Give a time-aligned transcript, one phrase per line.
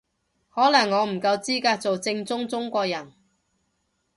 [0.49, 3.13] 可能我唔夠資格做正宗中國人